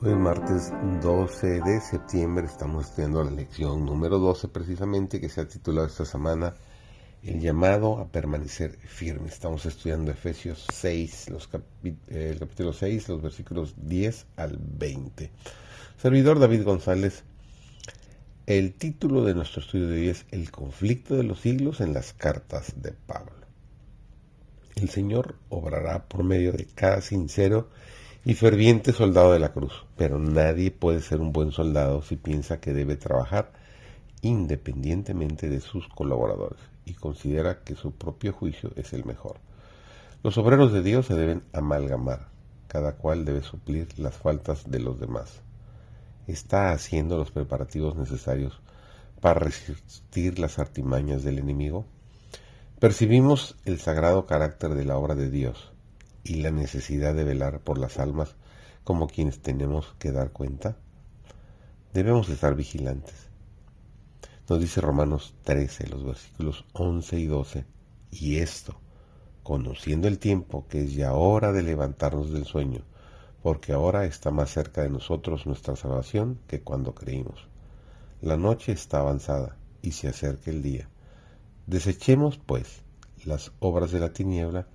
[0.00, 0.72] Hoy es martes
[1.02, 6.04] 12 de septiembre, estamos estudiando la lección número 12 precisamente que se ha titulado esta
[6.04, 6.54] semana
[7.24, 9.26] El llamado a permanecer firme.
[9.26, 11.48] Estamos estudiando Efesios 6, los
[12.06, 15.32] el capítulo 6, los versículos 10 al 20.
[16.00, 17.24] Servidor David González,
[18.46, 22.12] el título de nuestro estudio de hoy es El conflicto de los siglos en las
[22.12, 23.32] cartas de Pablo.
[24.76, 27.68] El Señor obrará por medio de cada sincero
[28.24, 32.60] y ferviente soldado de la cruz, pero nadie puede ser un buen soldado si piensa
[32.60, 33.52] que debe trabajar
[34.22, 39.38] independientemente de sus colaboradores y considera que su propio juicio es el mejor.
[40.22, 42.28] Los obreros de Dios se deben amalgamar,
[42.66, 45.40] cada cual debe suplir las faltas de los demás.
[46.26, 48.60] Está haciendo los preparativos necesarios
[49.20, 51.86] para resistir las artimañas del enemigo.
[52.80, 55.72] Percibimos el sagrado carácter de la obra de Dios
[56.28, 58.36] y la necesidad de velar por las almas
[58.84, 60.76] como quienes tenemos que dar cuenta?
[61.94, 63.28] Debemos estar vigilantes.
[64.48, 67.64] Nos dice Romanos 13, los versículos 11 y 12,
[68.10, 68.78] y esto,
[69.42, 72.82] conociendo el tiempo que es ya hora de levantarnos del sueño,
[73.42, 77.48] porque ahora está más cerca de nosotros nuestra salvación que cuando creímos.
[78.20, 80.88] La noche está avanzada y se acerca el día.
[81.66, 82.82] Desechemos, pues,
[83.24, 84.66] las obras de la tiniebla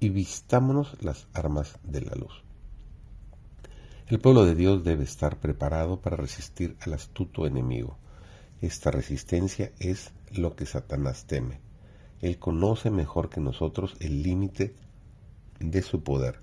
[0.00, 2.44] y vistámonos las armas de la luz.
[4.08, 7.98] El pueblo de Dios debe estar preparado para resistir al astuto enemigo.
[8.60, 11.60] Esta resistencia es lo que Satanás teme.
[12.20, 14.74] Él conoce mejor que nosotros el límite
[15.58, 16.40] de su poder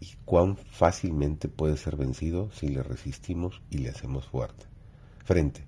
[0.00, 4.66] y cuán fácilmente puede ser vencido si le resistimos y le hacemos fuerte.
[5.24, 5.64] Frente.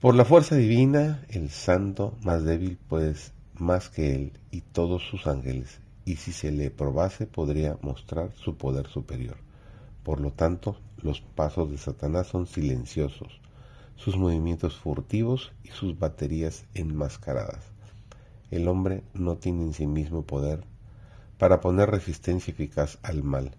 [0.00, 3.14] Por la fuerza divina, el santo más débil puede
[3.60, 8.56] más que él y todos sus ángeles, y si se le probase podría mostrar su
[8.56, 9.36] poder superior.
[10.02, 13.40] Por lo tanto, los pasos de Satanás son silenciosos,
[13.96, 17.64] sus movimientos furtivos y sus baterías enmascaradas.
[18.50, 20.64] El hombre no tiene en sí mismo poder
[21.38, 23.52] para poner resistencia eficaz al mal,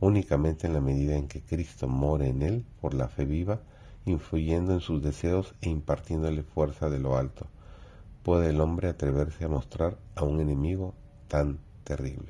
[0.00, 3.60] únicamente en la medida en que Cristo more en él por la fe viva,
[4.04, 7.46] influyendo en sus deseos e impartiéndole fuerza de lo alto
[8.22, 10.94] puede el hombre atreverse a mostrar a un enemigo
[11.28, 12.28] tan terrible.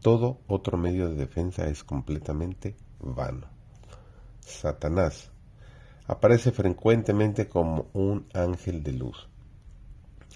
[0.00, 3.46] Todo otro medio de defensa es completamente vano.
[4.40, 5.30] Satanás
[6.06, 9.28] aparece frecuentemente como un ángel de luz,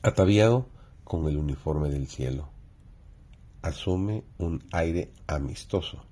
[0.02, 0.66] ataviado
[1.04, 2.48] con el uniforme del cielo.
[3.60, 6.02] Asume un aire amistoso,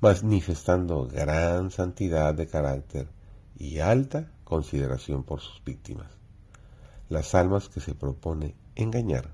[0.00, 3.08] manifestando gran santidad de carácter
[3.56, 6.23] y alta consideración por sus víctimas
[7.08, 9.30] las almas que se propone engañar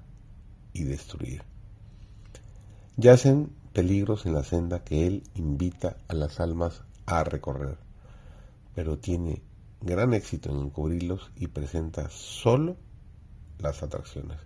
[0.73, 1.43] y destruir.
[2.97, 7.79] Yacen peligros en la senda que Él invita a las almas a recorrer,
[8.75, 9.43] pero tiene
[9.81, 12.77] gran éxito en encubrirlos y presenta solo
[13.59, 14.39] las atracciones.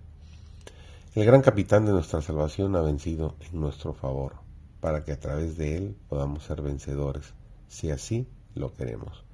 [1.15, 4.35] El gran capitán de nuestra salvación ha vencido en nuestro favor,
[4.81, 7.33] para que a través de Él podamos ser vencedores,
[7.69, 9.25] si así lo queremos.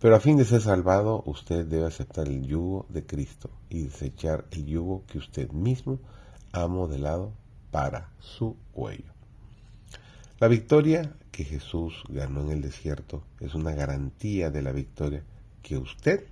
[0.00, 4.46] Pero a fin de ser salvado, usted debe aceptar el yugo de Cristo y desechar
[4.50, 5.98] el yugo que usted mismo
[6.52, 7.34] ha modelado
[7.70, 9.12] para su cuello.
[10.38, 15.22] La victoria que Jesús ganó en el desierto es una garantía de la victoria
[15.62, 16.24] que usted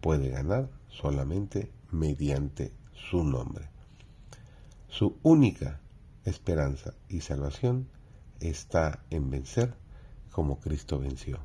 [0.00, 3.68] puede ganar solamente mediante su nombre.
[4.88, 5.80] Su única
[6.24, 7.88] esperanza y salvación
[8.38, 9.74] está en vencer
[10.30, 11.40] como Cristo venció.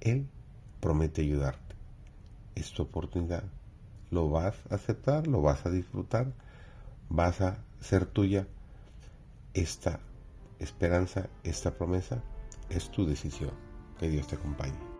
[0.00, 0.28] Él
[0.82, 1.76] promete ayudarte.
[2.56, 3.44] Es tu oportunidad.
[4.10, 6.26] Lo vas a aceptar, lo vas a disfrutar,
[7.08, 8.46] vas a ser tuya.
[9.54, 10.00] Esta
[10.58, 12.22] esperanza, esta promesa
[12.68, 13.52] es tu decisión.
[13.98, 14.91] Que Dios te acompañe.